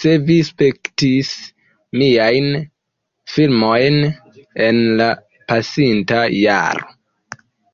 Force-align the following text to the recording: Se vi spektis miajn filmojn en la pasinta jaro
Se 0.00 0.10
vi 0.26 0.34
spektis 0.48 1.30
miajn 2.04 2.46
filmojn 3.34 3.98
en 4.68 4.82
la 5.04 5.12
pasinta 5.52 6.24
jaro 6.38 6.90